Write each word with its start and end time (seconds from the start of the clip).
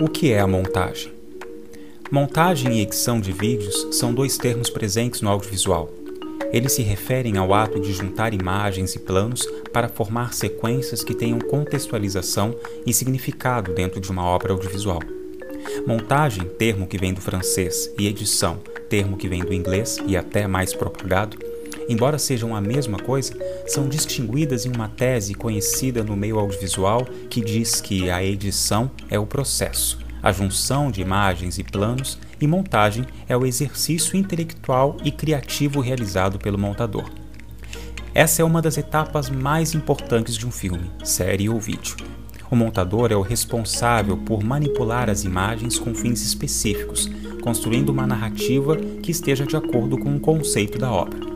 O 0.00 0.08
que 0.08 0.32
é 0.32 0.40
a 0.40 0.46
montagem? 0.46 1.12
Montagem 2.10 2.78
e 2.78 2.80
edição 2.80 3.20
de 3.20 3.32
vídeos 3.32 3.88
são 3.92 4.14
dois 4.14 4.38
termos 4.38 4.70
presentes 4.70 5.20
no 5.20 5.28
audiovisual. 5.28 5.90
Eles 6.54 6.72
se 6.72 6.80
referem 6.80 7.36
ao 7.36 7.52
ato 7.52 7.78
de 7.78 7.92
juntar 7.92 8.32
imagens 8.32 8.94
e 8.94 8.98
planos 8.98 9.46
para 9.74 9.90
formar 9.90 10.32
sequências 10.32 11.04
que 11.04 11.12
tenham 11.12 11.38
contextualização 11.38 12.56
e 12.86 12.94
significado 12.94 13.74
dentro 13.74 14.00
de 14.00 14.10
uma 14.10 14.24
obra 14.24 14.54
audiovisual. 14.54 15.00
Montagem, 15.86 16.48
termo 16.48 16.86
que 16.86 16.96
vem 16.96 17.12
do 17.12 17.20
francês, 17.20 17.92
e 17.98 18.06
edição, 18.08 18.58
termo 18.88 19.18
que 19.18 19.28
vem 19.28 19.44
do 19.44 19.52
inglês 19.52 19.98
e 20.06 20.16
até 20.16 20.46
mais 20.46 20.72
propagado, 20.72 21.36
embora 21.90 22.18
sejam 22.18 22.54
a 22.54 22.60
mesma 22.60 22.98
coisa, 22.98 23.34
são 23.66 23.88
distinguidas 23.88 24.64
em 24.64 24.70
uma 24.70 24.88
tese 24.88 25.34
conhecida 25.34 26.04
no 26.04 26.16
meio 26.16 26.38
audiovisual 26.38 27.04
que 27.28 27.40
diz 27.40 27.80
que 27.80 28.08
a 28.08 28.22
edição 28.22 28.90
é 29.10 29.18
o 29.18 29.26
processo, 29.26 29.98
a 30.22 30.30
junção 30.30 30.90
de 30.90 31.02
imagens 31.02 31.58
e 31.58 31.64
planos, 31.64 32.16
e 32.40 32.46
montagem 32.46 33.04
é 33.28 33.36
o 33.36 33.44
exercício 33.44 34.16
intelectual 34.16 34.96
e 35.04 35.10
criativo 35.10 35.80
realizado 35.80 36.38
pelo 36.38 36.56
montador. 36.56 37.10
Essa 38.14 38.42
é 38.42 38.44
uma 38.44 38.62
das 38.62 38.78
etapas 38.78 39.28
mais 39.28 39.74
importantes 39.74 40.36
de 40.36 40.46
um 40.46 40.50
filme, 40.50 40.90
série 41.04 41.48
ou 41.48 41.60
vídeo. 41.60 41.96
O 42.50 42.56
montador 42.56 43.12
é 43.12 43.16
o 43.16 43.20
responsável 43.20 44.16
por 44.16 44.42
manipular 44.42 45.08
as 45.10 45.24
imagens 45.24 45.78
com 45.78 45.94
fins 45.94 46.22
específicos, 46.22 47.08
construindo 47.42 47.90
uma 47.90 48.06
narrativa 48.06 48.76
que 48.76 49.10
esteja 49.10 49.46
de 49.46 49.56
acordo 49.56 49.96
com 49.98 50.16
o 50.16 50.20
conceito 50.20 50.78
da 50.78 50.90
obra. 50.90 51.29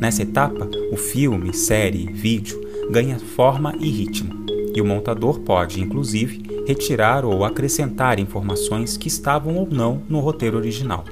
Nessa 0.00 0.22
etapa, 0.22 0.66
o 0.90 0.96
filme, 0.96 1.52
série, 1.52 2.10
vídeo 2.10 2.58
ganha 2.90 3.18
forma 3.18 3.74
e 3.78 3.90
ritmo, 3.90 4.46
e 4.74 4.80
o 4.80 4.84
montador 4.84 5.40
pode, 5.40 5.78
inclusive, 5.78 6.42
retirar 6.66 7.22
ou 7.22 7.44
acrescentar 7.44 8.18
informações 8.18 8.96
que 8.96 9.08
estavam 9.08 9.56
ou 9.56 9.68
não 9.68 10.02
no 10.08 10.20
roteiro 10.20 10.56
original. 10.56 11.04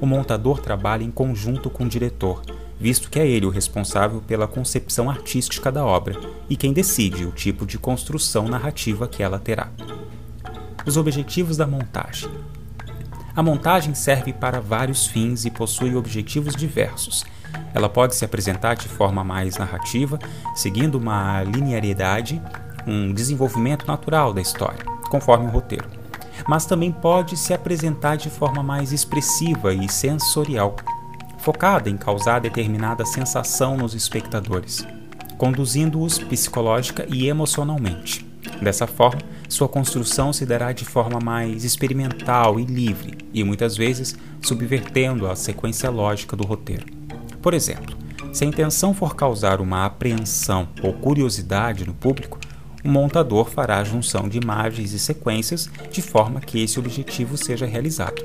O 0.00 0.06
montador 0.06 0.60
trabalha 0.60 1.02
em 1.02 1.10
conjunto 1.10 1.68
com 1.68 1.82
o 1.82 1.88
diretor, 1.88 2.42
visto 2.78 3.10
que 3.10 3.18
é 3.18 3.26
ele 3.26 3.44
o 3.44 3.50
responsável 3.50 4.22
pela 4.24 4.46
concepção 4.46 5.10
artística 5.10 5.72
da 5.72 5.84
obra 5.84 6.16
e 6.48 6.56
quem 6.56 6.72
decide 6.72 7.24
o 7.24 7.32
tipo 7.32 7.66
de 7.66 7.76
construção 7.76 8.46
narrativa 8.46 9.08
que 9.08 9.20
ela 9.20 9.40
terá. 9.40 9.68
Os 10.86 10.96
objetivos 10.96 11.56
da 11.56 11.66
montagem. 11.66 12.30
A 13.36 13.42
montagem 13.42 13.94
serve 13.94 14.32
para 14.32 14.60
vários 14.60 15.06
fins 15.06 15.44
e 15.44 15.50
possui 15.50 15.94
objetivos 15.94 16.56
diversos, 16.56 17.24
ela 17.74 17.90
pode 17.90 18.14
se 18.14 18.24
apresentar 18.24 18.74
de 18.74 18.88
forma 18.88 19.22
mais 19.22 19.58
narrativa, 19.58 20.18
seguindo 20.54 20.94
uma 20.96 21.42
linearidade, 21.42 22.40
um 22.86 23.12
desenvolvimento 23.12 23.86
natural 23.86 24.32
da 24.32 24.40
história, 24.40 24.82
conforme 25.10 25.46
o 25.46 25.50
roteiro. 25.50 25.86
Mas 26.48 26.64
também 26.64 26.90
pode 26.90 27.36
se 27.36 27.52
apresentar 27.52 28.16
de 28.16 28.30
forma 28.30 28.62
mais 28.62 28.92
expressiva 28.92 29.74
e 29.74 29.90
sensorial, 29.90 30.76
focada 31.38 31.90
em 31.90 31.98
causar 31.98 32.40
determinada 32.40 33.04
sensação 33.04 33.76
nos 33.76 33.94
espectadores, 33.94 34.86
conduzindo-os 35.36 36.18
psicológica 36.18 37.06
e 37.08 37.28
emocionalmente. 37.28 38.24
Dessa 38.62 38.86
forma, 38.86 39.20
sua 39.48 39.68
construção 39.68 40.32
se 40.32 40.44
dará 40.44 40.72
de 40.72 40.84
forma 40.84 41.18
mais 41.22 41.64
experimental 41.64 42.58
e 42.58 42.64
livre, 42.64 43.16
e 43.32 43.44
muitas 43.44 43.76
vezes 43.76 44.16
subvertendo 44.42 45.26
a 45.26 45.36
sequência 45.36 45.90
lógica 45.90 46.36
do 46.36 46.44
roteiro. 46.44 46.86
Por 47.40 47.54
exemplo, 47.54 47.96
se 48.32 48.44
a 48.44 48.46
intenção 48.46 48.92
for 48.92 49.14
causar 49.14 49.60
uma 49.60 49.86
apreensão 49.86 50.68
ou 50.82 50.92
curiosidade 50.92 51.86
no 51.86 51.94
público, 51.94 52.38
o 52.84 52.88
montador 52.88 53.48
fará 53.48 53.78
a 53.78 53.84
junção 53.84 54.28
de 54.28 54.38
imagens 54.38 54.92
e 54.92 54.98
sequências 54.98 55.70
de 55.90 56.02
forma 56.02 56.40
que 56.40 56.62
esse 56.62 56.78
objetivo 56.78 57.36
seja 57.36 57.66
realizado. 57.66 58.22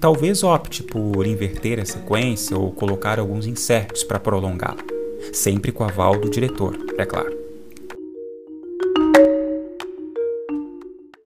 Talvez 0.00 0.42
opte 0.42 0.82
por 0.82 1.26
inverter 1.26 1.78
a 1.78 1.84
sequência 1.84 2.56
ou 2.56 2.72
colocar 2.72 3.18
alguns 3.18 3.46
insertos 3.46 4.02
para 4.02 4.18
prolongá-la, 4.18 4.82
sempre 5.32 5.72
com 5.72 5.84
aval 5.84 6.18
do 6.18 6.30
diretor, 6.30 6.76
é 6.96 7.04
claro. 7.04 7.41